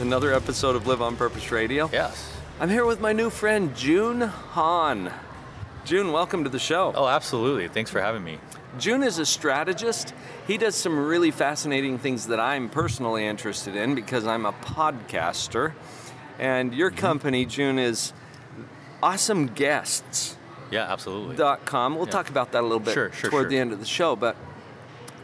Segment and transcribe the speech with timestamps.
[0.00, 1.88] Another episode of Live on Purpose Radio.
[1.92, 2.32] Yes.
[2.60, 5.10] I'm here with my new friend, Joon Han.
[5.84, 6.92] Joon, welcome to the show.
[6.94, 7.68] Oh, absolutely.
[7.68, 8.38] Thanks for having me.
[8.78, 10.12] Joon is a strategist.
[10.46, 15.72] He does some really fascinating things that I'm personally interested in because I'm a podcaster.
[16.38, 16.98] And your Mm-hmm.
[17.00, 18.12] company, Joon, is
[19.02, 20.36] Awesome Guests.
[20.70, 21.36] Yeah, absolutely.
[21.36, 21.94] Dot com.
[21.96, 22.10] We'll Yeah.
[22.12, 23.50] talk about that a little bit Sure, sure, toward sure.
[23.50, 24.36] the end of the show, but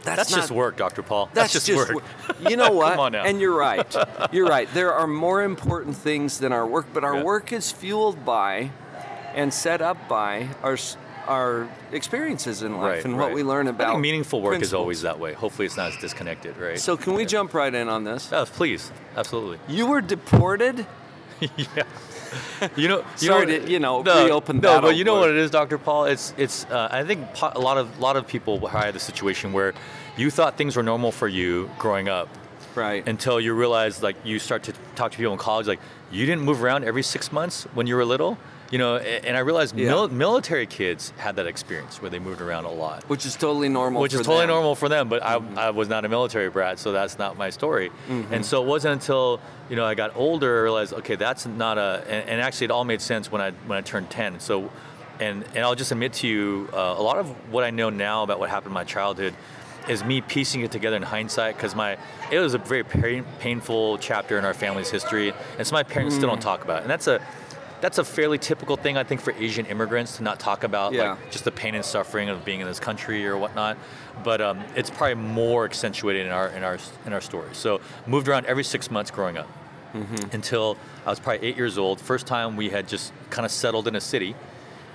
[0.03, 1.01] that's, That's not, just work, Dr.
[1.01, 1.29] Paul.
[1.33, 2.03] That's, just, just work.
[2.39, 2.91] wo- You know what?
[2.91, 3.23] Come on now.
[3.23, 3.95] And you're right.
[4.31, 4.67] You're right.
[4.73, 7.23] There are more important things than our work, but our Yeah.
[7.23, 8.71] work is fueled by
[9.33, 10.77] and set up by our
[11.25, 13.91] our experiences in life right, and what we learn I about.
[13.91, 15.31] think meaningful work is always that way.
[15.31, 16.77] Hopefully, it's not as disconnected, right?
[16.77, 17.27] So can we Yeah.
[17.29, 18.27] jump right in on this?
[18.29, 18.91] Yes, please.
[19.15, 19.57] Absolutely.
[19.69, 20.85] You were deported.
[21.55, 21.83] yeah.
[22.75, 25.29] You know, you Sorry know, to, you know, no, reopen no, but you know what
[25.29, 25.77] it is, Dr.
[25.77, 26.05] Paul.
[26.05, 26.65] It's it's.
[26.65, 29.73] Uh, I think a lot of a lot of people had the situation where
[30.17, 32.29] you thought things were normal for you growing up,
[32.75, 33.07] Right.
[33.07, 35.79] until you realize like you start to talk to people in college like
[36.11, 38.37] you didn't move around every six months when you were little
[38.73, 39.89] you know and i realized Yeah.
[39.93, 43.69] mil- military kids had that experience where they moved around a lot which is totally
[43.69, 44.01] normal.
[44.01, 44.43] which is totally them.
[44.49, 44.55] Mm-hmm.
[44.55, 45.35] normal for them but I,
[45.67, 47.91] I was not a military brat so that's not my story
[48.33, 51.77] and so it wasn't until you know i got older i realized okay that's not
[51.77, 54.71] a and, and actually it all made sense when i when i turned 10 so
[55.19, 58.23] and and i'll just admit to you uh, a lot of what i know now
[58.23, 59.35] about what happened in my childhood
[59.87, 61.97] is me piecing it together in hindsight because my
[62.31, 66.15] it was a very pain, painful chapter in our family's history and so my parents
[66.15, 66.49] still don't Mm.
[66.51, 67.19] talk about it and that's a
[67.83, 71.11] that's a fairly typical thing I think for Asian immigrants to not talk about Yeah.
[71.11, 73.77] like just the pain and suffering of being in this country or whatnot.
[74.23, 77.49] But um, it's probably more accentuated in our in our in our story.
[77.51, 79.47] So moved around every six months growing up
[79.93, 80.33] Mm-hmm.
[80.33, 82.01] until I was probably eight years old.
[82.01, 84.33] First time we had just kind of settled in a city.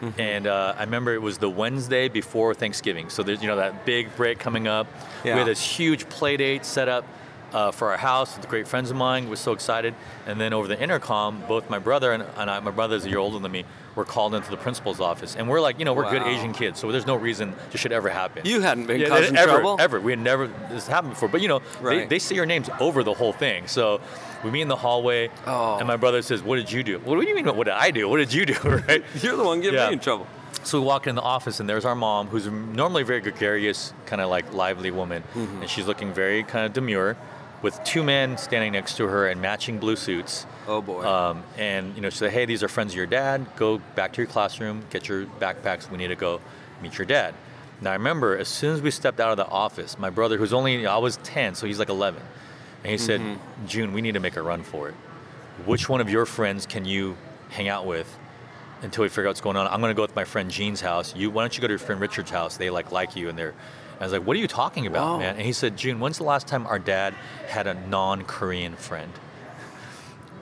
[0.01, 0.21] Mm-hmm.
[0.21, 3.09] And uh, I remember it was the Wednesday before Thanksgiving.
[3.11, 4.87] So there's you know that big break coming up.
[5.25, 5.35] Yeah.
[5.35, 7.05] We had this huge play date set up
[7.53, 9.29] uh, for our house with great friends of mine.
[9.29, 9.95] We're so excited.
[10.27, 13.19] And then over the intercom, both my brother and, and I, my brother's a year
[13.19, 13.65] older than me,
[13.95, 15.35] were called into the principal's office.
[15.35, 17.91] And we're like, you know, we're good Asian kids, so there's no reason this should
[17.93, 18.45] ever happen.
[18.47, 19.77] You hadn't been Yeah, causing ever, trouble.
[19.81, 20.01] Ever.
[20.01, 21.29] We had never, this happened before.
[21.29, 22.09] But you know, they, Right.
[22.09, 23.67] they say your names over the whole thing.
[23.67, 24.01] So
[24.45, 25.79] we meet in the hallway, Oh.
[25.79, 26.99] and my brother says, What did you do?
[27.01, 28.09] What do you mean, what did I do?
[28.09, 28.55] What did you do?
[28.89, 29.03] right?
[29.23, 29.89] You're the one getting Yeah.
[29.89, 30.27] me in trouble.
[30.65, 33.93] So we walk in the office, and there's our mom, who's normally a very gregarious,
[34.07, 35.63] kind of like lively woman, Mm-hmm.
[35.63, 37.17] and she's looking very kind of demure,
[37.63, 40.47] with two men standing next to her in matching blue suits.
[40.67, 41.05] Oh boy.
[41.05, 43.47] Um, and you know, she said, "Hey, these are friends of your dad.
[43.57, 45.91] Go back to your classroom, get your backpacks.
[45.91, 46.41] We need to go
[46.83, 47.35] meet your dad."
[47.81, 50.53] Now I remember as soon as we stepped out of the office, my brother, who's
[50.53, 52.21] only I was 10, so he's like 11,
[52.83, 53.67] and he said, Mm-hmm.
[53.67, 54.95] "Joon, we need to make a run for it.
[55.65, 57.17] Which one of your friends can you
[57.51, 58.17] hang out with?"
[58.81, 61.13] Until we figure out what's going on, I'm gonna go with my friend Jean's house.
[61.17, 62.57] You, why don't you go to your friend Richard's house?
[62.57, 63.55] They like like you, and they're.
[64.01, 65.19] I was like, "What are you talking about, Wow.
[65.19, 67.15] man?" And he said, "Joon, when's the last time our dad
[67.49, 69.13] had a non-Korean friend?"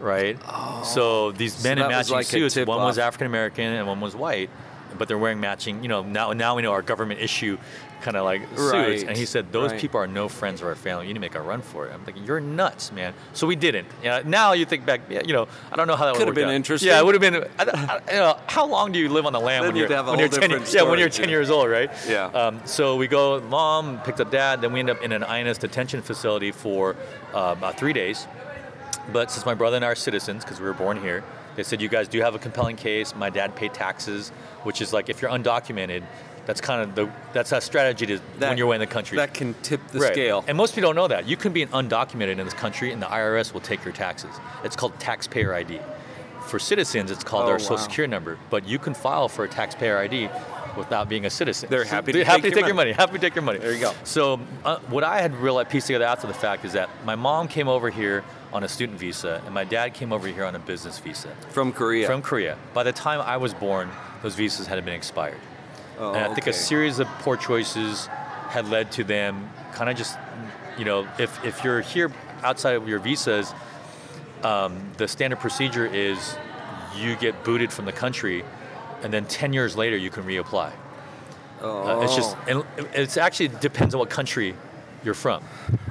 [0.00, 0.38] right?
[0.84, 1.62] so these Oh.
[1.62, 2.98] So men in matching like suits, one was.
[2.98, 4.50] African American and one was white,
[4.96, 5.82] but they're wearing matching.
[5.82, 7.58] You know, now now we know our government issue
[8.02, 8.60] kind of like suits.
[8.72, 9.80] Right, And he said those right.
[9.80, 11.06] people are no friends of our family.
[11.06, 11.92] You need to make a run for it.
[11.92, 13.14] I'm like, you're nuts, man.
[13.32, 13.88] So we didn't.
[14.02, 16.36] Yeah, now you think back, yeah, you know, I don't know how that Could would
[16.36, 16.88] have been interesting.
[16.88, 17.44] Yeah, it would have been.
[17.58, 20.04] I, I, you know, how long do you live on the land Then when you're
[20.04, 21.22] when you're 10, different yeah when you're too.
[21.22, 21.90] 10 years old, right?
[22.08, 22.26] Yeah.
[22.26, 24.60] Um, so we go, mom picked up dad.
[24.60, 26.96] Then we end up in an INS detention facility for
[27.34, 28.26] uh, about three days.
[29.12, 31.22] But since my brother and I are citizens, because we were born here,
[31.56, 33.14] they said, you guys do have a compelling case.
[33.14, 34.28] My dad paid taxes,
[34.62, 36.02] which is like if you're undocumented,
[36.44, 39.16] that's kind of the that's a strategy to when you're away in the country.
[39.16, 40.12] That can tip the Right.
[40.12, 40.44] scale.
[40.46, 41.26] And most people don't know that.
[41.26, 44.30] You can be an undocumented in this country, and the IRS will take your taxes.
[44.62, 45.80] It's called taxpayer ID.
[46.46, 48.38] For citizens, it's called Oh, their social security number.
[48.50, 50.28] But you can file for a taxpayer ID
[50.76, 51.68] without being a citizen.
[51.68, 52.92] They're happy to They're happy take to your take your money.
[52.92, 53.58] Happy to take your money.
[53.58, 53.92] There you go.
[54.04, 57.48] So uh, what I had realized, pieced together after the fact, is that my mom
[57.48, 58.22] came over here
[58.56, 61.74] on a student visa, and my dad came over here on a business visa From
[61.74, 62.06] Korea.
[62.06, 62.56] from Korea.
[62.72, 63.90] By the time I was born,
[64.22, 65.38] those visas had been expired.
[65.98, 66.52] oh, And I think okay.
[66.52, 68.06] a series of poor choices
[68.48, 70.18] had led to them kind of just,
[70.78, 72.10] you know, if, if you're here
[72.42, 73.52] outside of your visas,
[74.42, 76.36] um, the standard procedure is
[76.96, 78.42] you get booted from the country,
[79.02, 80.72] and then 10 years later you can reapply.
[81.60, 82.00] Oh.
[82.00, 82.64] Uh, it's just, and
[82.94, 84.54] it's actually depends on what country
[85.06, 85.42] you're from.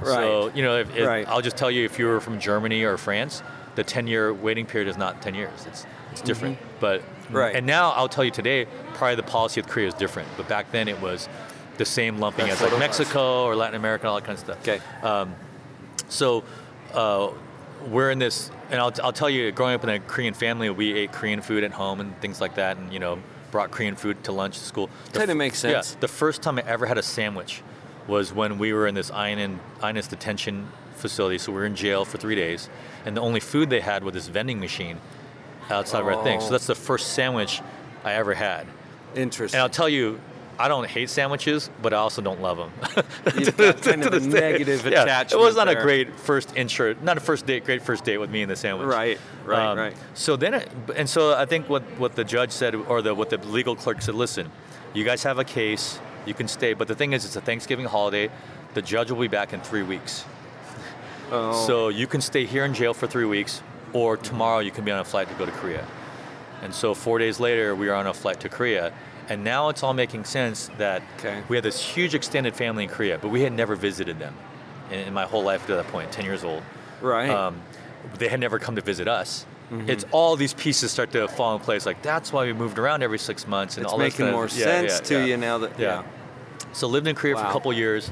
[0.04, 1.26] So, you know, if, if, Right.
[1.26, 3.42] I'll just tell you if you were from Germany or France,
[3.74, 5.66] the 10 year waiting period is not 10 years.
[5.66, 6.58] It's it's different.
[6.78, 7.36] But Mm-hmm.
[7.36, 7.56] Right.
[7.56, 10.28] and now I'll tell you today, probably the policy of Korea is different.
[10.36, 11.28] But back then it was
[11.76, 12.98] the same lumping That's as like what it was.
[13.00, 14.60] Mexico or Latin America and all that kind of stuff.
[14.60, 14.80] Okay.
[15.02, 15.34] Um,
[16.08, 16.44] So
[16.94, 17.30] uh,
[17.88, 20.92] we're in this, and I'll, I'll tell you, growing up in a Korean family, we
[20.94, 23.18] ate Korean food at home and things like that, and you know,
[23.50, 24.88] brought Korean food to lunch to school.
[25.12, 25.92] The Kinda makes sense.
[25.94, 27.62] Yeah, the first time I ever had a sandwich
[28.06, 31.38] was when we were in this INN, INS detention facility.
[31.38, 32.68] So we were in jail for three days,
[33.04, 34.98] and the only food they had was this vending machine
[35.70, 36.40] outside of our thing.
[36.40, 37.60] So that's the first sandwich
[38.04, 38.66] I ever had.
[39.14, 39.56] Interesting.
[39.58, 40.20] And I'll tell you,
[40.58, 42.72] I don't hate sandwiches, but I also don't love them.
[43.38, 45.42] You've got kind of a negative yeah, attachment.
[45.42, 45.78] It was not there.
[45.78, 48.56] a great first intro, not a first date, great first date with me and the
[48.56, 48.86] sandwich.
[48.86, 49.94] Right, right, Um, right.
[50.14, 53.28] So then, it, and so I think what, what the judge said, or the what
[53.28, 54.50] the legal clerk said, listen,
[54.94, 57.86] you guys have a case, you can stay, but the thing is, it's a Thanksgiving
[57.86, 58.30] holiday.
[58.74, 60.24] The judge will be back in three weeks,
[61.30, 63.62] Oh, so you can stay here in jail for three weeks,
[63.92, 65.84] or tomorrow you can be on a flight to go to Korea.
[66.62, 68.92] And so four days later, we are on a flight to Korea.
[69.28, 71.42] And now it's all making sense that Okay.
[71.48, 74.34] we had this huge extended family in Korea, but we had never visited them
[74.90, 76.62] in, in my whole life to that point, 10 years old.
[77.00, 77.28] right.
[77.30, 77.60] Um,
[78.18, 79.44] they had never come to visit us.
[79.72, 79.90] Mm-hmm.
[79.90, 81.86] It's all these pieces start to fall in place.
[81.86, 84.48] Like that's why we moved around every six months and it's all making more Yeah,
[84.64, 85.24] sense yeah, to yeah.
[85.24, 86.04] you now that Yeah.
[86.76, 88.10] So lived in Korea for a couple years.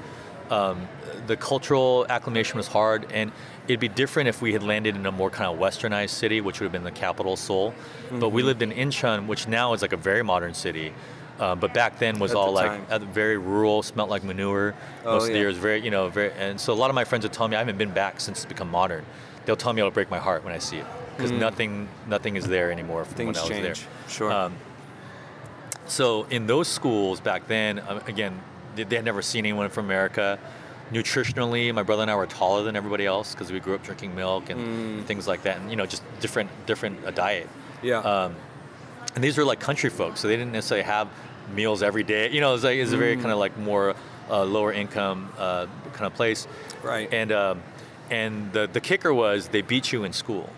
[0.50, 0.88] Um,
[1.26, 3.30] the cultural acclimation was hard, and
[3.66, 6.60] it'd be different if we had landed in a more kind of westernized city, which
[6.60, 7.74] would have been the capital, Seoul.
[8.10, 8.34] But Mm-hmm.
[8.34, 10.92] we lived in Incheon, which now is like a very modern city.
[11.38, 14.74] Um, but back then was At all the like uh, very rural, smelled like manure
[15.04, 15.56] Oh, most of the years.
[15.56, 16.32] Very, you know, very.
[16.32, 18.38] And so a lot of my friends would tell me I haven't been back since
[18.38, 19.04] it's become modern.
[19.44, 22.46] They'll tell me it'll break my heart when I see it because nothing, nothing is
[22.46, 23.14] there anymore from.
[23.16, 23.62] Things when I was change.
[23.62, 24.08] there.
[24.08, 24.32] Sure.
[24.32, 24.54] Um,
[25.86, 28.40] so in those schools back then, um, again,
[28.76, 30.38] they, had never seen anyone from America.
[30.92, 34.14] Nutritionally, my brother and I were taller than everybody else because we grew up drinking
[34.14, 35.06] milk and Mm.
[35.06, 37.48] things like that, and you know, just different, different uh, diet.
[37.82, 37.98] yeah.
[37.98, 38.36] Um,
[39.14, 41.08] and these were like country folks, so they didn't necessarily have
[41.54, 42.30] meals every day.
[42.30, 42.98] You know, it's like it's a Mm.
[42.98, 43.94] very kind of like more
[44.30, 46.46] uh, lower income uh, kind of place.
[46.82, 47.12] Right.
[47.12, 47.62] And um,
[48.10, 50.48] and the the kicker was they beat you in school,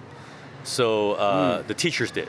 [0.64, 1.66] so uh, Mm.
[1.66, 2.28] the teachers did.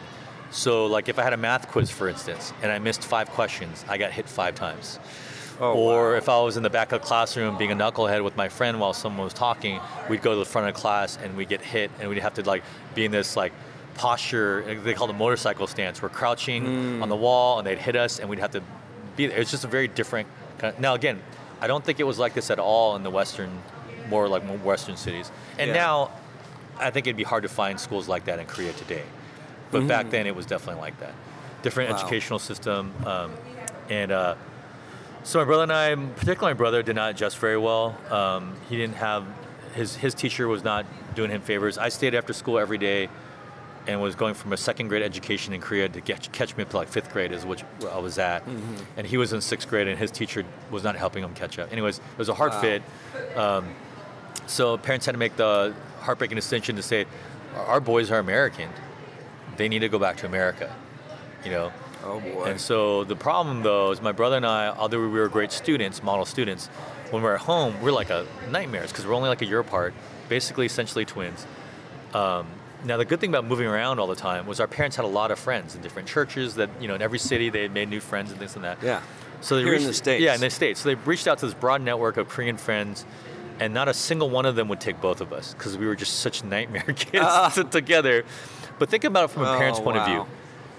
[0.51, 3.83] So like if I had a math quiz, for instance, and I missed five questions,
[3.89, 4.99] I got hit five times.
[5.59, 6.17] Oh, or wow.
[6.17, 8.79] if I was in the back of the classroom being a knucklehead with my friend
[8.79, 11.61] while someone was talking, we'd go to the front of the class and we'd get
[11.61, 12.63] hit and we'd have to like
[12.95, 13.53] be in this like
[13.95, 16.01] posture, they call it a motorcycle stance.
[16.01, 17.01] We're crouching Mm.
[17.03, 18.61] on the wall and they'd hit us and we'd have to
[19.15, 19.39] be there.
[19.39, 20.27] It's just a very different
[20.59, 21.19] kind of, now again,
[21.61, 23.49] I don't think it was like this at all in the Western,
[24.09, 25.31] more like more Western cities.
[25.57, 25.73] And Yeah.
[25.75, 26.11] now
[26.79, 29.01] I think it'd be hard to find schools like that in Korea today.
[29.71, 31.13] But back then it was definitely like that.
[31.63, 31.89] Different.
[31.89, 31.97] Wow.
[31.97, 32.93] educational system.
[33.05, 33.31] Um,
[33.89, 34.35] and uh,
[35.27, 37.97] so my brother and I, particularly my brother, did not adjust very well.
[38.09, 39.25] Um, he didn't have
[39.73, 40.85] his his teacher was not
[41.15, 41.77] doing him favors.
[41.77, 43.09] I stayed after school every day,
[43.87, 46.69] and was going from a second grade education in Korea to get, catch me up
[46.69, 48.75] to like fifth grade is which I was at, Mm-hmm.
[48.97, 51.71] and he was in sixth grade, and his teacher was not helping him catch up.
[51.71, 52.61] Anyways, it was a hard Wow.
[52.61, 52.81] fit.
[53.35, 53.65] Um,
[54.45, 57.05] so parents had to make the heartbreaking decision to say,
[57.55, 58.69] our boys are American.
[59.57, 60.73] They need to go back to America.
[61.43, 61.71] You know,
[62.07, 62.43] oh boy.
[62.45, 66.01] and so the problem though is my brother and I, although we were great students,
[66.01, 66.67] model students,
[67.11, 69.93] when we're at home, we're like a nightmares because we're only like a year apart,
[70.29, 71.45] basically essentially twins.
[72.13, 72.47] Um,
[72.85, 75.07] now the good thing about moving around all the time was our parents had a
[75.09, 77.89] lot of friends in different churches that you know in every city they had made
[77.89, 78.77] new friends and things and that.
[78.83, 79.01] yeah.
[79.41, 80.23] So they Here in reached, the States.
[80.23, 80.79] Yeah, in the states.
[80.81, 83.05] So they reached out to this broad network of Korean friends,
[83.59, 85.95] and not a single one of them would take both of us because we were
[85.95, 87.49] just such nightmare kids Ah.
[87.69, 88.23] together.
[88.79, 90.25] But think about it from a Oh, parent's point of view.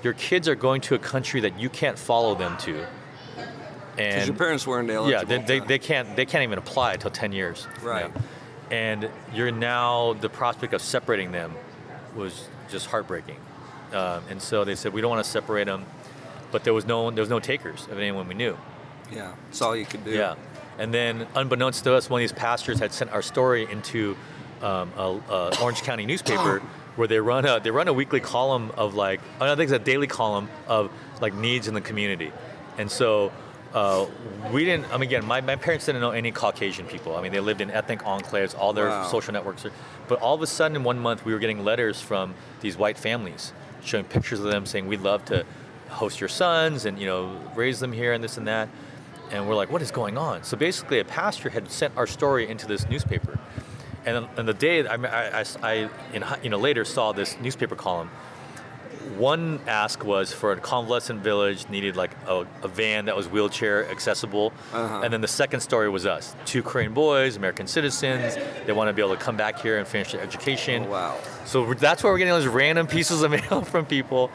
[0.02, 2.86] Your kids are going to a country that you can't follow them to,
[3.96, 5.10] Because your parents weren't eligible.
[5.10, 7.66] yeah, they, they, they can't they can't even apply until ten years.
[7.82, 8.14] you Right.
[8.14, 8.20] know.
[8.70, 11.54] And you're now the prospect of separating them
[12.14, 13.36] was just heartbreaking.
[13.92, 15.84] Um, and so they said we don't want to separate them,
[16.52, 18.56] but there was no there was no takers of anyone we knew.
[19.10, 19.32] yeah.
[19.46, 20.10] That's all you could do.
[20.12, 20.34] Yeah.
[20.78, 24.16] And then, unbeknownst to us, one of these pastors had sent our story into
[24.62, 26.62] um, a, a Orange County newspaper,
[26.98, 29.78] where they run a they run a weekly column of like I think it's a
[29.78, 30.90] daily column of
[31.20, 32.32] like needs in the community,
[32.76, 33.32] and so.
[33.74, 34.06] Uh,
[34.50, 34.86] we didn't.
[34.86, 37.14] I mean, again, my, my parents didn't know any Caucasian people.
[37.16, 38.58] I mean, they lived in ethnic enclaves.
[38.58, 39.06] All their Wow.
[39.08, 39.66] social networks.
[39.66, 39.70] Are,
[40.08, 42.96] but all of a sudden, in one month, we were getting letters from these white
[42.96, 43.52] families
[43.84, 45.44] showing pictures of them, saying we'd love to
[45.90, 48.70] host your sons and you know raise them here and this and that
[49.30, 50.42] and we're like, what is going on?
[50.44, 53.38] So basically, a pastor had sent our story into this newspaper,
[54.06, 55.72] and on the day I, I, I, I
[56.12, 58.10] in, you know later saw this newspaper column
[59.16, 63.88] one ask was for a convalescent village needed like a, a van that was wheelchair
[63.90, 65.00] accessible, Uh-huh.
[65.02, 68.36] and then the second story was us, two Korean boys, American citizens.
[68.66, 70.84] They want to be able to come back here and finish their education.
[70.84, 71.16] Oh, Wow.
[71.46, 74.30] So that's why we're getting those random pieces of mail from people.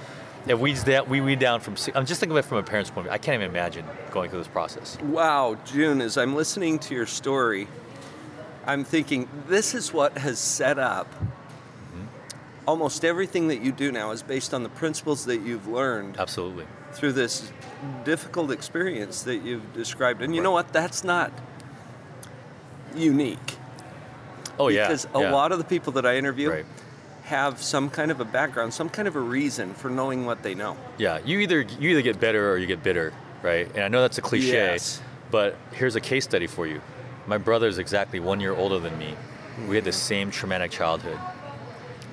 [0.47, 1.75] And we that we weed down from.
[1.95, 3.13] I'm just thinking of it from a parent's point of view.
[3.13, 4.97] I can't even imagine going through this process.
[5.01, 7.67] Wow, June, as I'm listening to your story,
[8.65, 11.07] I'm thinking this is what has set up
[12.65, 16.65] almost everything that you do now is based on the principles that you've learned Absolutely.
[16.93, 17.51] through this
[18.05, 20.21] difficult experience that you've described.
[20.21, 20.71] And you know what?
[20.71, 21.31] That's not
[22.95, 23.55] unique.
[24.59, 24.87] Oh yeah.
[24.87, 25.31] Because a yeah.
[25.31, 26.65] lot of the people that I interview Right.
[27.23, 30.55] have some kind of a background, some kind of a reason for knowing what they
[30.55, 30.77] know.
[30.97, 33.67] Yeah, you either you either get better or you get bitter, right?
[33.75, 35.01] And I know that's a cliche, Yes.
[35.31, 36.81] but here's a case study for you.
[37.27, 39.15] My brother is exactly one year older than me.
[39.67, 41.19] We had the same traumatic childhood,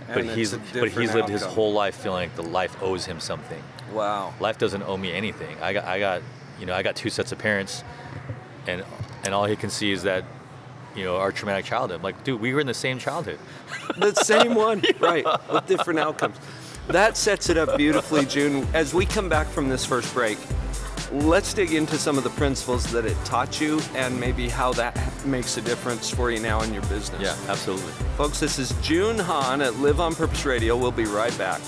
[0.06, 3.06] but And it's he's but he's lived his whole life feeling like the life owes
[3.06, 3.62] him something.
[3.92, 4.34] Wow.
[4.40, 5.56] Life doesn't owe me anything.
[5.60, 6.22] I got I got
[6.58, 7.82] you know I got two sets of parents,
[8.66, 8.84] and
[9.24, 10.24] and all he can see is that.
[10.96, 11.98] You know, our traumatic childhood.
[11.98, 13.38] I'm like, dude, we were in the same childhood.
[13.96, 16.36] The same one, right, with different outcomes.
[16.88, 18.66] That sets it up beautifully, Joon.
[18.74, 20.36] As we come back from this first break,
[21.12, 24.96] let's dig into some of the principles that it taught you and maybe how that
[25.26, 27.20] makes a difference for you now in your business.
[27.20, 27.92] Yeah, absolutely.
[28.16, 30.76] Folks, this is Joon Han at Live on Purpose Radio.
[30.76, 31.60] We'll be right back.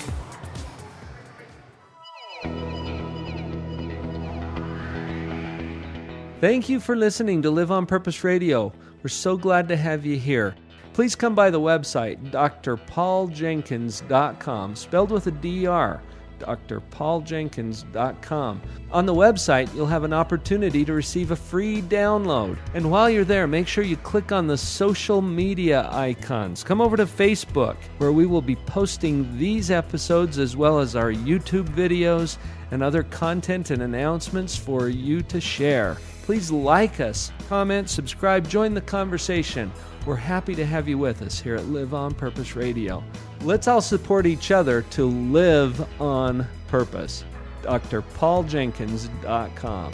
[6.39, 8.73] Thank you for listening to Live on Purpose Radio.
[9.01, 10.55] We're so glad to have you here.
[10.93, 16.01] Please come by the website, drpauljenkins.com, spelled with a DR,
[16.43, 18.61] drpauljenkins.com.
[18.91, 22.57] On the website, you'll have an opportunity to receive a free download.
[22.73, 26.63] And while you're there, make sure you click on the social media icons.
[26.63, 31.11] Come over to Facebook, where we will be posting these episodes as well as our
[31.11, 32.37] YouTube videos
[32.71, 35.97] and other content and announcements for you to share.
[36.23, 39.71] Please like us, comment, subscribe, join the conversation.
[40.05, 43.03] We're happy to have you with us here at Live on Purpose Radio.
[43.43, 47.25] Let's all support each other to live on purpose.
[47.63, 49.93] drpauljenkins.com.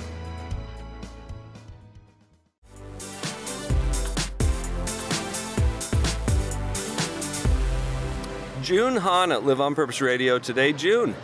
[8.61, 10.71] Joon Han at Live on Purpose Radio today.
[10.71, 11.15] Joon,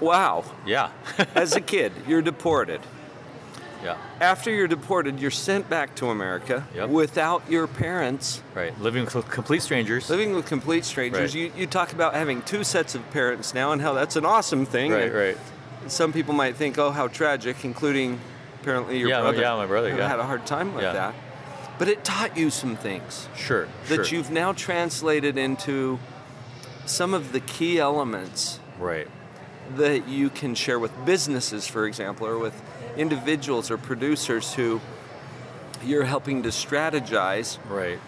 [0.00, 0.44] wow.
[0.64, 0.92] Yeah.
[1.34, 2.80] As a kid, you're deported.
[3.86, 3.96] Yeah.
[4.20, 6.88] After you're deported, you're sent back to America Yep.
[6.90, 8.78] without your parents, Right.
[8.80, 10.10] Living with complete strangers.
[10.10, 11.34] living with complete strangers.
[11.34, 11.44] Right.
[11.44, 14.66] You, you talk about having two sets of parents now and how that's an awesome
[14.66, 14.92] thing.
[14.92, 15.38] Right, And right.
[15.88, 18.18] Some people might think, oh, how tragic, including
[18.60, 19.40] apparently your Yeah, brother.
[19.40, 20.08] yeah, my brother, yeah.
[20.08, 20.92] had a hard time with Yeah.
[20.92, 21.14] that.
[21.78, 23.68] But it taught you some things Sure.
[23.88, 24.18] that sure.
[24.18, 25.98] you've now translated into
[26.86, 29.08] some of the key elements Right.
[29.76, 32.54] That you can share with businesses, for example, or with
[32.96, 34.80] individuals or producers who
[35.84, 37.58] you're helping to strategize.
[37.68, 37.98] Right.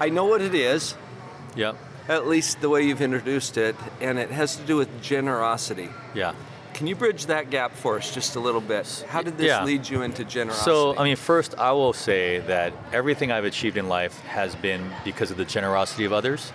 [0.00, 0.94] I know what it is,
[1.54, 1.76] Yep.
[2.08, 5.88] at least the way you've introduced it, and it has to do with generosity.
[6.14, 6.32] Yeah.
[6.74, 9.04] Can you bridge that gap for us just a little bit?
[9.08, 9.64] How did this Yeah.
[9.64, 10.64] lead you into generosity?
[10.70, 14.92] So, I mean, first, I will say that everything I've achieved in life has been
[15.02, 16.52] because of the generosity of others,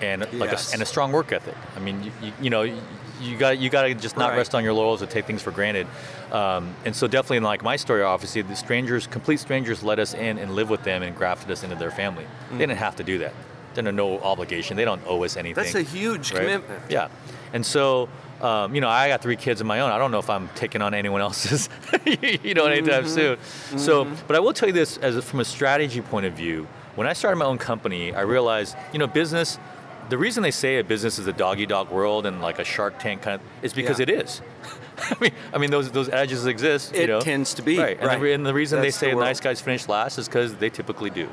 [0.00, 1.54] and like a, and a strong work ethic.
[1.76, 2.78] I mean, you, you, you know, you,
[3.20, 4.38] you got you got to just not Right.
[4.38, 5.86] rest on your laurels or take things for granted.
[6.32, 10.14] Um, and so, definitely, in like my story, obviously, the strangers, complete strangers, let us
[10.14, 12.26] in and live with them and grafted us into their family.
[12.50, 13.32] They didn't have to do that.
[13.74, 14.76] They're no obligation.
[14.76, 15.62] They don't owe us anything.
[15.62, 16.40] That's a huge right?
[16.40, 16.82] commitment.
[16.88, 17.08] Yeah,
[17.52, 18.08] and so
[18.40, 19.90] um, you know, I got three kids of my own.
[19.90, 21.68] I don't know if I'm taking on anyone else's,
[22.42, 23.38] you know, anytime soon.
[23.76, 26.66] So, but I will tell you this, as a, from a strategy point of view,
[26.94, 29.58] when I started my own company, I realized, you know, business.
[30.08, 32.98] The reason they say a business is a doggy dog world and like a Shark
[32.98, 34.04] Tank kind of is because Yeah.
[34.04, 34.42] it is.
[34.98, 36.94] I mean, I mean those those edges exist.
[36.94, 37.20] It you know?
[37.20, 37.96] tends to be, right.
[37.98, 38.20] And, right.
[38.20, 39.26] the, and the reason That's they say world.
[39.26, 41.28] nice guys finish last is because they typically do.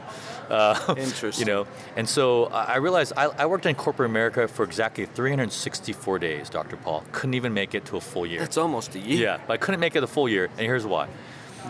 [0.49, 1.47] Uh, Interesting.
[1.47, 6.19] You know, and so I realized I, I worked in corporate America for exactly 364
[6.19, 6.75] days, Dr.
[6.75, 7.03] Paul.
[7.11, 8.39] Couldn't even make it to a full year.
[8.39, 9.19] That's almost a year.
[9.19, 11.07] Yeah, but I couldn't make it a full year, and here's why.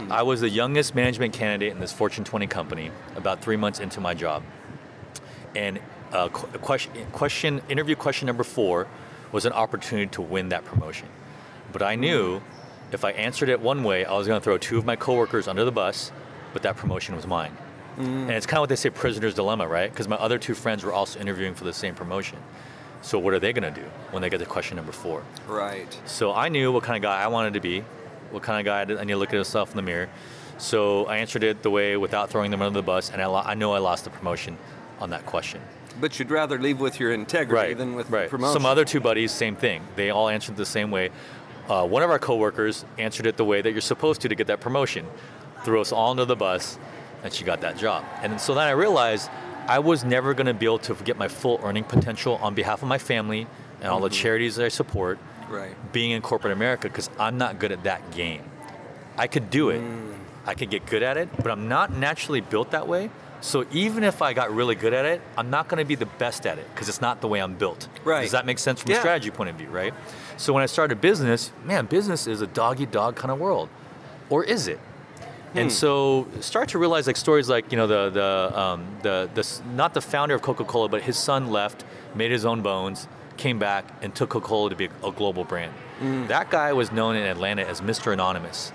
[0.09, 3.99] I was the youngest management candidate in this Fortune 20 company about three months into
[3.99, 4.41] my job.
[5.53, 5.79] And
[6.11, 8.87] uh, question, question, interview question number four
[9.31, 11.07] was an opportunity to win that promotion.
[11.71, 12.41] But I knew
[12.91, 15.47] if I answered it one way, I was going to throw two of my coworkers
[15.47, 16.11] under the bus,
[16.53, 17.55] but that promotion was mine.
[17.97, 19.91] And it's kind of what they say prisoner's dilemma, right?
[19.91, 22.39] Because my other two friends were also interviewing for the same promotion.
[23.03, 25.23] So what are they going to do when they get to question number four?
[25.47, 25.97] Right.
[26.05, 27.81] So I knew what kind of guy I wanted to be,
[28.31, 30.09] what kind of guy I did- I need to look at myself in the mirror.
[30.57, 33.43] So I answered it the way without throwing them under the bus, and I, lo-
[33.45, 34.57] I know I lost the promotion
[34.99, 35.61] on that question.
[35.99, 38.29] But you'd rather leave with your integrity than with right.
[38.29, 38.53] promotion.
[38.53, 39.81] Some other two buddies, same thing.
[39.95, 41.09] They all answered the same way.
[41.69, 44.47] Uh, one of our coworkers answered it the way that you're supposed to to get
[44.47, 45.05] that promotion,
[45.63, 46.77] threw us all under the bus,
[47.23, 48.03] and she got that job.
[48.21, 49.29] And so then I realized
[49.67, 52.81] I was never going to be able to get my full earning potential on behalf
[52.81, 53.47] of my family
[53.79, 54.15] and all the Mm-hmm.
[54.21, 55.19] charities that I support
[55.49, 55.75] right.
[55.93, 58.41] being in corporate America because I'm not good at that game.
[59.17, 60.13] I could do it, Mm.
[60.47, 63.11] I could get good at it, but I'm not naturally built that way.
[63.41, 66.05] So even if I got really good at it, I'm not going to be the
[66.05, 67.87] best at it because it's not the way I'm built.
[68.03, 68.21] Right.
[68.21, 68.97] Does that make sense from Yeah.
[68.97, 69.93] a strategy point of view, right?
[70.37, 73.69] So when I started business, man, business is a doggy dog kind of world,
[74.29, 74.79] or is it?
[75.53, 75.57] Hmm.
[75.57, 79.45] And so start to realize like stories like you know the the um, the the
[79.75, 81.83] not the founder of Coca Cola, but his son left,
[82.15, 83.07] made his own bones,
[83.37, 85.73] came back and took Coca Cola to be a, global brand.
[85.99, 86.27] Hmm.
[86.27, 88.13] That guy was known in Atlanta as Mr.
[88.13, 88.71] Anonymous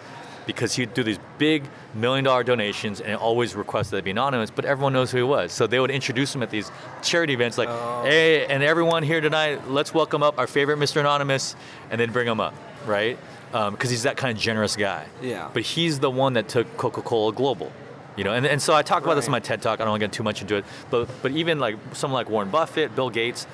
[0.46, 4.50] because he'd do these big million dollar donations and always request that it be anonymous,
[4.50, 5.52] but everyone knows who he was.
[5.52, 6.70] So they would introduce him at these
[7.02, 8.02] charity events like, Oh.
[8.04, 11.00] hey, and everyone here tonight, let's welcome up our favorite Mr.
[11.00, 11.56] Anonymous,
[11.90, 12.54] and then bring him up,
[12.86, 13.18] right?
[13.52, 15.06] Um, because he's that kind of generous guy.
[15.22, 15.50] Yeah.
[15.52, 17.72] But he's the one that took Coca-Cola global.
[18.16, 19.78] You know, and, and so I talk about this in my TED talk.
[19.80, 22.30] I don't want to get too much into it, but but even like someone like
[22.30, 23.46] Warren Buffett, Bill Gates,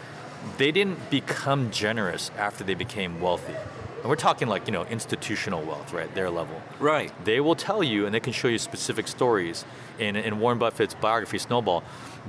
[0.57, 3.55] they didn't become generous after they became wealthy.
[4.03, 6.13] And we're talking like you know institutional wealth, right?
[6.15, 6.61] Their level.
[6.81, 7.13] Right.
[7.25, 9.65] They will tell you, and they can show you specific stories.
[9.99, 11.85] In, in Warren Buffett's biography, Snowball,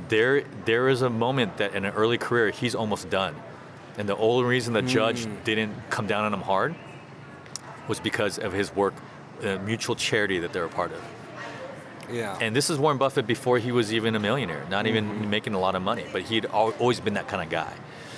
[0.10, 3.36] there there is a moment that in an early career he's almost done,
[3.98, 6.76] and the only reason the judge didn't come down on him hard
[7.88, 8.94] was because of his work,
[9.44, 11.02] uh, mutual charity that they're a part of.
[12.12, 12.38] Yeah.
[12.40, 15.30] And this is Warren Buffett before he was even a millionaire, not even Mm-hmm.
[15.30, 17.74] making a lot of money, but he'd al- always been that kind of guy.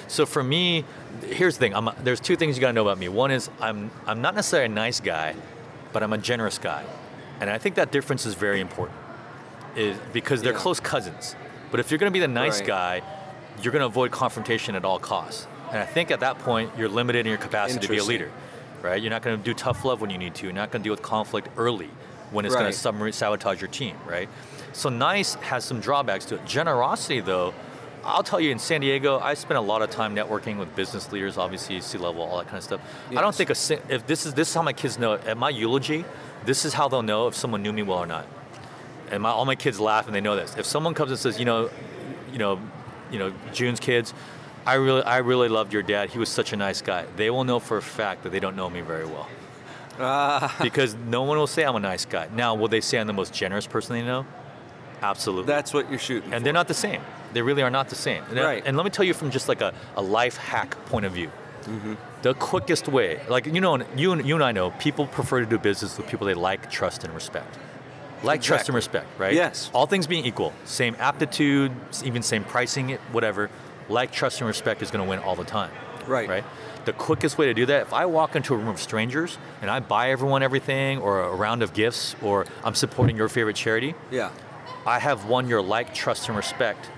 [0.08, 0.86] So for me,
[1.28, 3.08] here's the thing: I'm a, there's two things you got to know about me.
[3.10, 5.36] One is I'm I'm not necessarily a nice guy,
[5.94, 6.84] but I'm a generous guy,
[7.40, 8.98] and I think that difference is very important,
[9.76, 10.60] is because they're Yeah.
[10.60, 11.36] close cousins.
[11.72, 12.68] But if you're going to be the nice Right.
[12.68, 13.02] guy,
[13.62, 15.48] you're going to avoid confrontation at all costs.
[15.72, 18.32] And I think at that point you're limited in your capacity to be a leader,
[18.82, 19.02] right?
[19.02, 20.44] You're not going to do tough love when you need to.
[20.46, 21.90] You're not going to deal with conflict early
[22.32, 24.30] when it's going to sabotage your team, right?
[24.74, 26.46] So nice has some drawbacks to it.
[26.46, 27.54] Generosity, though,
[28.06, 31.12] I'll tell you, in San Diego, I spent a lot of time networking with business
[31.12, 32.82] leaders, obviously C level, all that kind of stuff.
[33.10, 35.50] I don't think a if this is this is how my kids know at my
[35.50, 36.06] eulogy,
[36.46, 38.28] this is how they'll know if someone knew me well or not.
[39.12, 40.56] And my, all my kids laugh and they know this.
[40.58, 41.70] If someone comes and says, you know,
[42.32, 42.60] you know,
[43.12, 44.14] you know, Joon's kids,
[44.66, 46.10] I really, I really loved your dad.
[46.10, 47.06] He was such a nice guy.
[47.16, 49.28] They will know for a fact that they don't know me very well
[50.00, 52.28] Ah, because no one will say I'm a nice guy.
[52.34, 54.26] Now, will they say I'm the most generous person they know?
[55.02, 55.46] Absolutely.
[55.46, 56.34] that's what you're shooting.
[56.34, 56.44] and for.
[56.46, 57.02] they're not the same.
[57.36, 58.24] They really are not the same.
[58.30, 58.64] And, Right.
[58.66, 61.30] and let me tell you from just like a, a life hack point of view.
[61.64, 61.96] Mm-hmm.
[62.22, 65.46] The quickest way, like you know, you and you and I know, people prefer to
[65.46, 67.58] do business with people they like, trust, and respect.
[68.24, 69.34] Like, trust, and respect, right?
[69.34, 69.70] Yes.
[69.74, 71.72] All things being equal, same aptitude,
[72.04, 73.50] even same pricing, whatever.
[73.90, 75.72] Like, trust, and respect is going to win all the time.
[76.08, 76.28] Right.
[76.30, 76.44] Right.
[76.86, 79.70] The quickest way to do that, if I walk into a room of strangers and
[79.70, 83.94] I buy everyone everything, or a round of gifts, or I'm supporting your favorite charity,
[84.12, 84.32] yeah.
[84.86, 86.90] I have won your like, trust, and respect,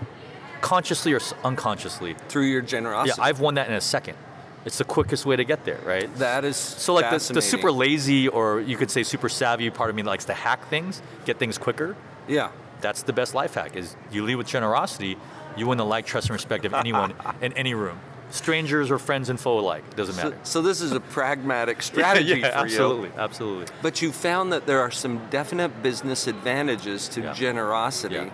[0.61, 2.15] consciously or unconsciously.
[2.29, 3.19] Through your generosity.
[3.19, 3.25] Yeah.
[3.27, 4.17] I've won that in a second.
[4.65, 6.13] It's the quickest way to get there, right?
[6.15, 9.89] that is So like the, the super lazy or you could say super savvy part
[9.89, 11.95] of me that likes to hack things, get things quicker.
[12.27, 12.51] Yeah.
[12.81, 15.17] That's the best life hack is you lead with generosity,
[15.55, 17.99] you win the like, trust, and respect of anyone in any room.
[18.29, 20.37] Strangers or friends and foe alike, doesn't matter.
[20.43, 23.13] so this is a pragmatic strategy yeah, for absolutely, you.
[23.17, 23.65] absolutely.
[23.81, 27.33] But you found that there are some definite business advantages to Yeah.
[27.33, 28.29] generosity.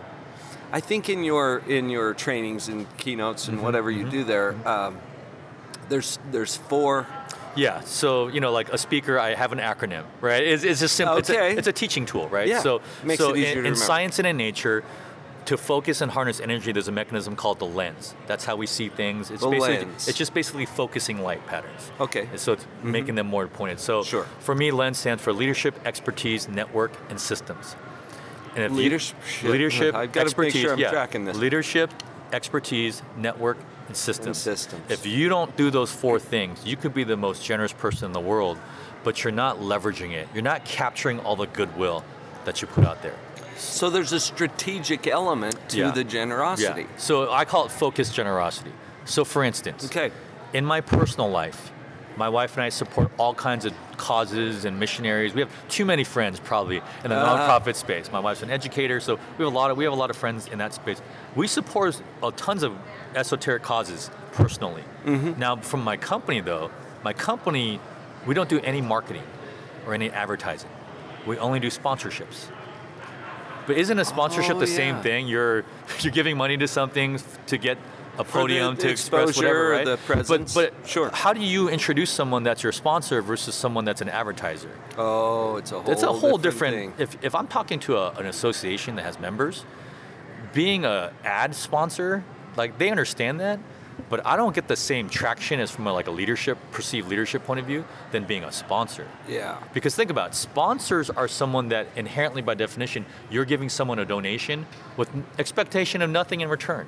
[0.74, 4.56] I think in your in your trainings and keynotes Mm-hmm, and whatever you do there,
[4.68, 4.98] um,
[5.90, 7.08] there's there's four.
[7.56, 10.42] Yeah, so you know, like a speaker, I have an acronym, right?
[10.44, 11.18] It's, it's just simple.
[11.18, 11.54] It's, Okay.
[11.54, 12.48] a, it's a teaching tool, right?
[12.48, 14.84] Yeah, So, makes so in, in science and in nature,
[15.46, 18.16] to focus and harness energy, there's a mechanism called the lens.
[18.26, 19.30] That's how we see things.
[19.30, 20.08] It's The basically lens.
[20.08, 21.92] it's just basically focusing light patterns.
[22.00, 22.26] Okay.
[22.32, 23.80] And so it's making them more pointed.
[23.80, 24.26] So Sure.
[24.40, 27.76] for me, lens stands for leadership, expertise, network, and systems.
[28.56, 30.92] And if you- Leadership- leadership, I've make expertise, sure I'm yeah.
[30.92, 31.38] tracking this.
[31.38, 31.92] Leadership,
[32.32, 34.28] expertise, network, and systems.
[34.28, 34.82] And systems.
[34.92, 38.12] If you don't do those four things, you could be the most generous person in
[38.14, 38.58] the world,
[39.04, 40.28] but you're not leveraging it.
[40.34, 42.04] You're not capturing all the goodwill
[42.46, 43.16] that you put out there.
[43.58, 45.92] So there's a strategic element to Yeah.
[45.92, 46.82] the generosity.
[46.82, 46.88] Yeah.
[46.98, 48.72] So I call it focused generosity.
[49.06, 50.12] So for instance, Okay.
[50.54, 51.72] in my personal life,
[52.18, 55.34] my wife and I support all kinds of causes and missionaries.
[55.34, 57.38] We have too many friends probably in the Uh-huh.
[57.62, 58.12] nonprofit space.
[58.12, 60.16] My wife's an educator, so we have a lot of we have a lot of
[60.18, 61.02] friends in that space.
[61.36, 62.74] We support uh, tons of
[63.16, 64.84] esoteric causes personally.
[65.06, 65.40] Mm-hmm.
[65.40, 66.70] Now, from my company though,
[67.04, 67.80] my company
[68.26, 69.24] we don't do any marketing
[69.86, 70.70] or any advertising.
[71.26, 72.48] We only do sponsorships.
[73.66, 75.28] But isn't a sponsorship Oh, the same thing?
[75.28, 75.64] You're
[76.00, 77.78] you're giving money to something to get
[78.14, 79.86] a the podium to express exposure, whatever, right?
[79.86, 80.54] the presence.
[80.54, 81.10] But but Sure.
[81.14, 84.72] how do you introduce someone that's your sponsor versus someone that's an advertiser?
[84.98, 85.92] Oh, it's a whole.
[85.92, 86.76] it's a whole different.
[86.76, 86.94] thing.
[86.98, 89.66] if if I'm talking to a, an association that has members,
[90.54, 92.24] being a ad sponsor,
[92.56, 93.60] like they understand that,
[94.10, 97.46] but I don't get the same traction as from a, like a leadership perceived leadership
[97.46, 99.08] point of view than being a sponsor.
[99.28, 99.58] Yeah.
[99.74, 104.06] Because think about it, sponsors are someone that inherently by definition you're giving someone a
[104.06, 104.66] donation
[104.98, 106.88] with expectation of nothing in return,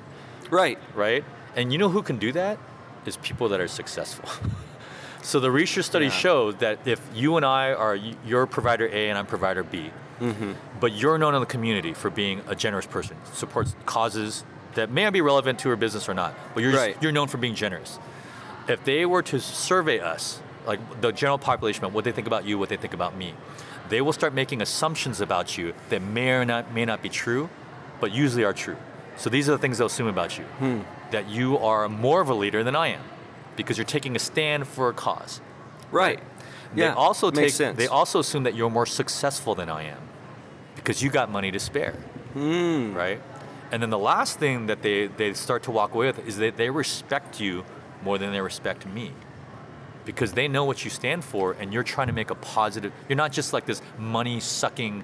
[0.50, 0.78] Right.
[0.94, 1.24] right?
[1.54, 2.58] And you know who can do that?
[3.06, 4.28] Is people that are successful.
[5.22, 6.18] so the research studies Yeah.
[6.18, 7.94] show that if you and I are
[8.26, 10.52] you're provider A and I'm provider B, Mm-hmm.
[10.80, 15.04] but you're known in the community for being a generous person, supports causes that may
[15.04, 16.96] not be relevant to your business or not, but you're Right.
[17.02, 17.98] you're known for being generous.
[18.68, 22.58] If they were to survey us, like the general population, what they think about you,
[22.58, 23.34] what they think about me,
[23.88, 27.48] they will start making assumptions about you that may or not may not be true,
[28.00, 28.76] but usually are true.
[29.16, 30.80] So these are the things they'll assume about you, Hmm.
[31.10, 33.02] that you are more of a leader than I am,
[33.56, 35.40] because you're taking a stand for a cause.
[35.90, 36.20] Right.
[36.74, 36.94] They yeah.
[36.94, 37.52] also makes take.
[37.52, 37.78] sense.
[37.78, 40.00] They also assume that you're more successful than I am,
[40.74, 41.94] because you got money to spare.
[42.34, 42.92] Hmm.
[42.94, 43.20] Right.
[43.72, 46.56] And then the last thing that they, they start to walk away with is that
[46.56, 47.64] they respect you
[48.02, 49.12] more than they respect me.
[50.04, 53.16] Because they know what you stand for and you're trying to make a positive, you're
[53.16, 55.02] not just like this money sucking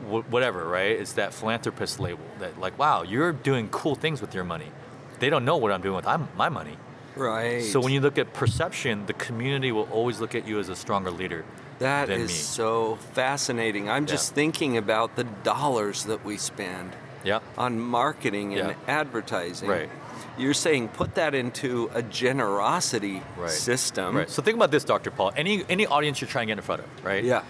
[0.00, 0.92] wh- whatever, right?
[0.92, 4.70] It's that philanthropist label that like, wow, you're doing cool things with your money.
[5.18, 6.76] They don't know what I'm doing with I'm- my money.
[7.16, 7.64] right.
[7.64, 10.76] So when you look at perception, the community will always look at you as a
[10.76, 11.44] stronger leader
[11.80, 12.34] That than is me.
[12.34, 13.88] so fascinating.
[13.90, 16.92] I'm just thinking about the dollars that we spend
[17.24, 17.40] Yeah.
[17.56, 18.74] on marketing and Yeah.
[19.00, 19.68] advertising.
[19.68, 19.90] Right.
[20.38, 23.50] You're saying put that into a generosity Right.
[23.50, 24.16] system.
[24.16, 24.30] Right.
[24.30, 25.10] So think about this, Dr.
[25.10, 25.32] Paul.
[25.36, 27.24] Any any audience you're trying to get in front of, right?
[27.24, 27.42] Yeah.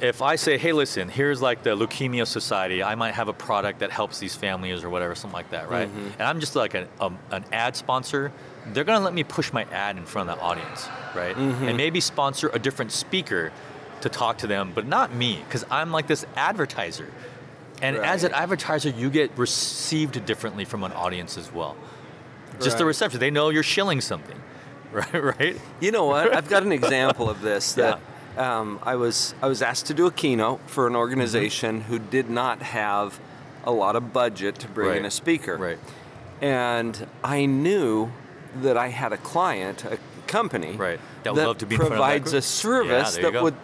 [0.00, 3.80] If I say, hey, listen, here's like the Leukemia Society, I might have a product
[3.80, 5.88] that helps these families or whatever, something like that, right?
[5.88, 6.08] Mm-hmm.
[6.18, 8.32] And I'm just like an, um, an ad sponsor,
[8.72, 11.36] they're gonna let me push my ad in front of the audience, right?
[11.36, 11.68] Mm-hmm.
[11.68, 13.52] And maybe sponsor a different speaker
[14.00, 17.10] to talk to them, but not me, because I'm like this advertiser.
[17.82, 21.76] And as an advertiser, you get received differently from an audience as well.
[22.60, 23.20] Just the reception.
[23.20, 24.40] They know you're shilling something,
[24.92, 25.14] right?
[25.38, 25.60] Right?
[25.80, 26.34] You know what?
[26.34, 28.00] I've got an example of this that
[28.36, 31.88] um, I was I was asked to do a keynote for an organization Mm-hmm.
[31.90, 33.18] who did not have
[33.64, 35.56] a lot of budget to bring in a speaker.
[35.56, 35.78] Right.
[36.42, 38.10] And I knew
[38.62, 41.00] that I had a client, a company, Right.
[41.22, 43.42] That would love to be in front of that provides a service Yeah, that go.
[43.44, 43.54] would,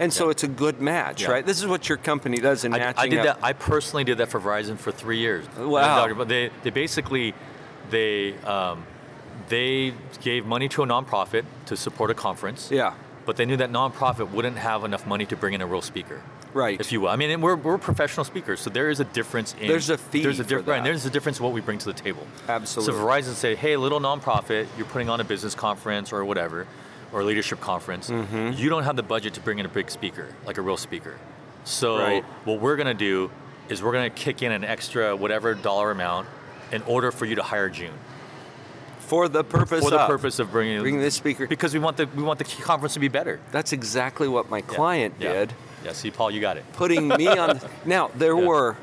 [0.00, 0.30] and so Yeah.
[0.32, 1.30] it's a good match, Yeah.
[1.30, 1.46] right?
[1.46, 3.40] This is what your company does in I, matching I did up.
[3.40, 3.46] that.
[3.46, 5.44] I personally did that for Verizon for three years.
[5.58, 6.12] Wow.
[6.14, 7.34] But they they basically
[7.90, 8.84] they um,
[9.48, 12.70] they gave money to a nonprofit to support a conference.
[12.72, 12.94] Yeah.
[13.26, 16.22] But they knew that nonprofit wouldn't have enough money to bring in a real speaker.
[16.52, 16.78] Right.
[16.78, 17.08] If you will.
[17.08, 19.66] I mean, we're, we're professional speakers, so there is a difference in.
[19.68, 20.68] There's a fee There's a for difference.
[20.68, 22.26] Right, there's a difference in what we bring to the table.
[22.48, 22.94] Absolutely.
[22.94, 26.66] So Verizon say, hey, little nonprofit, you're putting on a business conference or whatever,
[27.12, 28.10] or a leadership conference.
[28.10, 28.52] Mm-hmm.
[28.60, 31.18] You don't have the budget to bring in a big speaker, like a real speaker.
[31.64, 32.24] So Right.
[32.44, 33.30] what we're gonna do
[33.68, 36.28] is we're gonna kick in an extra whatever dollar amount
[36.70, 37.92] in order for you to hire Joon
[39.06, 41.46] for the purpose for the of purpose of bringing bringing this speaker.
[41.46, 43.40] because we want the we want the conference to be better.
[43.52, 45.32] That's exactly what my client Yeah.
[45.32, 45.52] did.
[45.84, 45.92] Yeah.
[45.92, 46.64] See, Paul, you got it.
[46.72, 47.60] putting me on.
[47.84, 48.46] Now there Yeah.
[48.46, 48.76] were,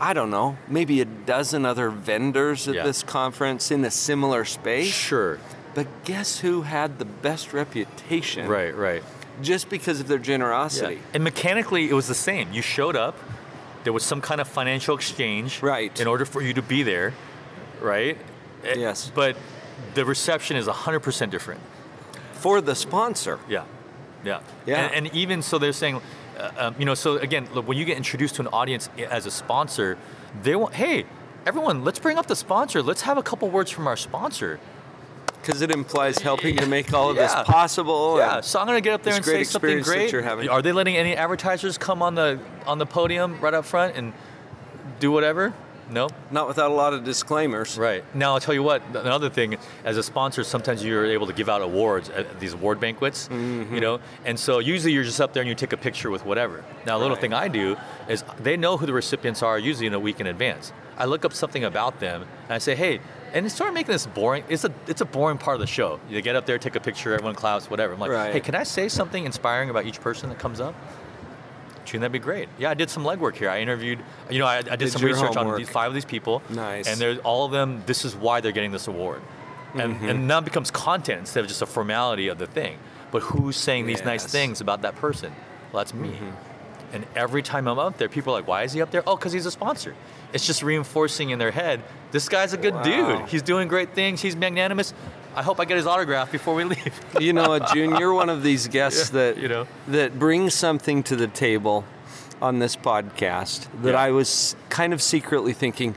[0.00, 4.86] I don't know, maybe a dozen other vendors at this conference in a similar space.
[4.92, 5.38] Sure.
[5.74, 8.48] But guess who had the best reputation?
[8.48, 8.74] Right.
[8.74, 9.02] Right.
[9.42, 11.00] Just because of their generosity.
[11.14, 12.52] And mechanically, it was the same.
[12.52, 13.16] You showed up.
[13.84, 15.98] There was some kind of financial exchange, Right.
[16.00, 17.14] in order for you to be there,
[17.80, 18.18] right?
[18.64, 19.10] Eh, Yes.
[19.14, 19.36] But
[19.94, 21.60] the reception is 100% different.
[22.32, 23.38] For the sponsor.
[23.48, 23.64] Yeah.
[24.24, 24.40] Yeah.
[24.66, 24.86] Yeah.
[24.86, 26.00] And, and even so, they're saying,
[26.38, 29.26] uh, um, you know, so again, look, when you get introduced to an audience as
[29.26, 29.96] a sponsor,
[30.42, 31.04] they want, hey,
[31.46, 32.82] everyone, let's bring up the sponsor.
[32.82, 34.60] Let's have a couple words from our sponsor.
[35.40, 37.22] Because it implies helping to make all of Yeah.
[37.22, 38.18] this possible.
[38.18, 40.12] Yeah, so I'm gonna get up there and say something great.
[40.14, 44.12] Are they letting any advertisers come on the on the podium right up front and
[44.98, 45.54] do whatever?
[45.90, 46.08] No.
[46.30, 47.78] Not without a lot of disclaimers.
[47.78, 48.04] Right.
[48.14, 48.82] Now I'll tell you what.
[48.94, 52.78] Another thing, as a sponsor, sometimes you're able to give out awards at these award
[52.80, 53.28] banquets.
[53.28, 53.74] Mm-hmm.
[53.74, 56.24] You know, and so usually you're just up there and you take a picture with
[56.24, 56.64] whatever.
[56.86, 57.20] Now a little Right.
[57.22, 57.76] thing I do
[58.08, 60.72] is they know who the recipients are usually in a week in advance.
[60.96, 63.00] I look up something about them and I say, hey.
[63.34, 64.42] And it's sort of making this boring.
[64.48, 66.00] It's a it's a boring part of the show.
[66.08, 67.92] You get up there, take a picture, everyone claps, whatever.
[67.92, 68.32] I'm like, Right.
[68.32, 70.74] hey, can I say something inspiring about each person that comes up?
[71.88, 72.48] Gene, that'd be great.
[72.58, 73.50] Yeah, I did some legwork here.
[73.50, 73.98] I interviewed,
[74.30, 76.42] you know, I, I did, Did some research on these, five of these people.
[76.50, 76.86] Nice.
[76.86, 77.82] And there's all of them.
[77.86, 79.22] This is why they're getting this award,
[79.74, 80.08] and Mm-hmm.
[80.08, 82.78] and now it becomes content instead of just a formality of the thing.
[83.10, 85.32] But who's saying these nice things about that person?
[85.72, 86.16] Well, that's me.
[86.92, 89.02] And every time I'm up there, people are like, why is he up there?
[89.06, 89.94] Oh, because he's a sponsor.
[90.32, 92.82] It's just reinforcing in their head, this guy's a good Wow.
[92.82, 93.28] dude.
[93.28, 94.20] He's doing great things.
[94.22, 94.94] He's magnanimous.
[95.36, 97.00] I hope I get his autograph before we leave.
[97.20, 97.96] You know Joon?
[97.96, 99.66] You're one of these guests Yeah, that you know.
[99.88, 101.84] that brings something to the table
[102.40, 104.00] on this podcast that Yeah.
[104.00, 105.94] I was kind of secretly thinking,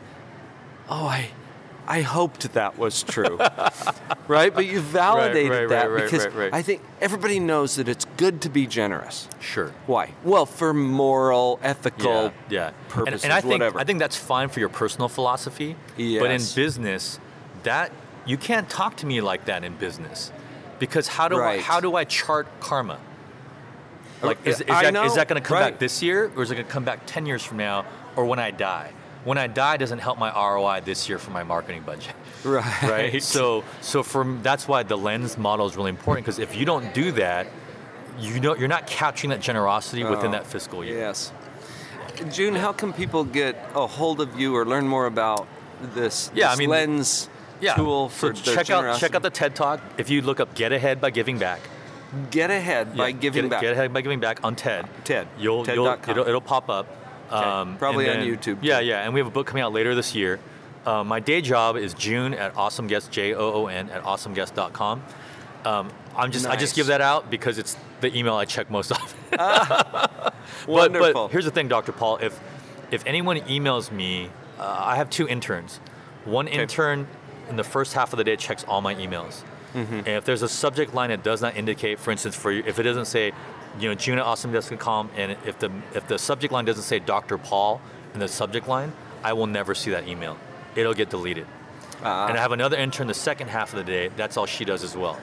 [0.90, 1.30] oh, I.
[1.92, 3.38] I hoped that was true,
[4.30, 4.56] right?
[4.56, 6.54] But you validated right, that right, because right, right.
[6.54, 9.28] I think everybody knows that it's good to be generous.
[9.42, 9.74] Sure.
[9.88, 10.14] Why?
[10.24, 12.10] Well, for moral, ethical.
[12.10, 12.72] yeah, yeah.
[12.88, 13.78] purposes, and, and I think whatever.
[13.78, 15.76] I think that's fine for your personal philosophy.
[15.98, 17.20] But in business,
[17.64, 17.92] that
[18.26, 20.32] you can't talk to me like that in business,
[20.80, 21.42] because how do.
[21.42, 23.02] I, how do I chart karma?
[24.24, 26.52] Like uh, is, is I that that going to come back this year, or is
[26.52, 28.94] it going to come back ten years from now, or when I die?
[29.24, 32.14] When I die doesn't help my ROI this year for my marketing budget.
[32.44, 32.82] Right.
[32.82, 33.22] right?
[33.24, 36.92] So, so from that's why the lens model is really important because if you don't
[36.92, 37.46] do that,
[38.18, 40.98] you know you're not capturing that generosity within Oh, that fiscal year.
[40.98, 41.32] Yes.
[42.32, 45.48] Joon, how can people get a hold of you or learn more about
[45.94, 47.30] this, Yeah, I mean, lens
[47.60, 47.76] Yeah.
[47.76, 49.82] tool so for the check out check out the TED Talk.
[50.00, 51.60] If you look up "Get Ahead by Giving Back,"
[52.30, 53.62] Get Ahead by giving get, back.
[53.62, 54.88] Get Ahead by Giving Back on TED.
[55.06, 55.28] TED.
[55.38, 56.88] You'll, TED you'll it'll, it'll pop up.
[57.32, 59.96] Um, Probably and on YouTube, Yeah, yeah, and we have a book coming out later
[59.96, 60.40] this year.
[60.86, 65.04] Uh, my day job is Joon at awesomeguest J O O N at awesomeguest.com.
[65.64, 68.92] Um, I'm just I just give that out because it's the email I check most
[68.92, 69.18] often.
[69.30, 70.34] But,
[70.68, 71.14] Wonderful.
[71.14, 71.92] but here's the thing, Dr.
[71.92, 72.18] Paul.
[72.18, 72.40] If
[72.90, 75.80] if anyone emails me, uh, I have two interns.
[76.26, 77.08] One intern
[77.50, 79.44] in the first half of the day checks all my emails.
[79.74, 79.94] Mm-hmm.
[79.94, 82.78] And if there's a subject line that does not indicate, for instance, for you, if
[82.78, 83.32] it doesn't say,
[83.80, 87.38] you know, Joon at awesomeguest.com, and if the if the subject line doesn't say Dr.
[87.38, 87.82] Paul
[88.14, 88.92] in the subject line,
[89.24, 90.38] I will never see that email.
[90.76, 91.46] It'll get deleted.
[92.04, 92.28] Ah.
[92.28, 94.10] And I have another intern the second half of the day.
[94.16, 95.20] That's all she does as well.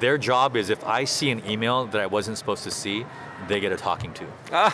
[0.00, 3.06] Their job is if I see an email that I wasn't supposed to see,
[3.48, 4.72] they get a talking to.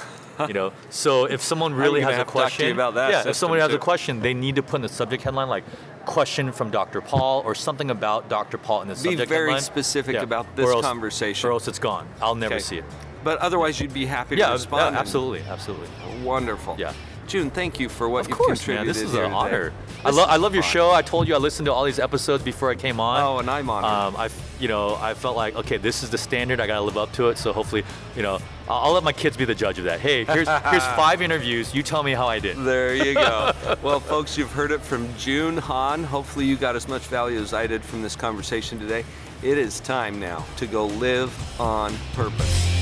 [0.48, 3.30] you know, so if someone really has a have to to question, about that yeah,
[3.30, 3.76] if someone has too.
[3.76, 5.62] a question, they need to put in the subject headline like
[6.06, 7.00] "question from Dr.
[7.02, 8.56] Paul" or something about Dr.
[8.58, 9.20] Paul in the subject.
[9.20, 10.22] Be very specific Yeah.
[10.22, 11.48] about this Or else- conversation.
[11.48, 12.08] or else it's gone.
[12.22, 12.62] I'll never Okay.
[12.62, 12.84] see it.
[13.24, 14.94] But otherwise, you'd be happy to Yeah, respond.
[14.94, 15.88] yeah, absolutely, absolutely.
[16.22, 16.76] Wonderful.
[16.78, 16.92] Yeah.
[17.28, 18.84] Joon, thank you for what Of you've course, man.
[18.84, 19.32] This is an today.
[19.32, 19.72] honor.
[20.04, 20.90] I, lo- I love your show.
[20.90, 23.22] I told you I listened to all these episodes before I came on.
[23.22, 23.88] Oh, and I'm honored.
[23.90, 26.58] Um, I, you know, I felt like okay, this is the standard.
[26.60, 27.38] I got to live up to it.
[27.38, 27.84] So hopefully,
[28.16, 30.00] you know, I'll, I'll let my kids be the judge of that.
[30.00, 31.72] Hey, here's here's five interviews.
[31.72, 32.56] You tell me how I did.
[32.58, 33.52] There you go.
[33.82, 36.02] well, folks, you've heard it from Joon Han.
[36.02, 39.04] Hopefully, you got as much value as I did from this conversation today.
[39.42, 42.81] It is time now to go live on purpose.